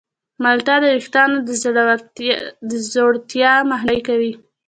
[0.43, 1.37] مالټه د ویښتانو
[2.69, 4.31] د ځوړتیا مخنیوی کوي.